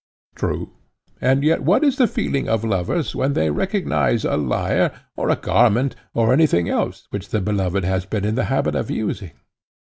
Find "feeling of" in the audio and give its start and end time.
2.07-2.63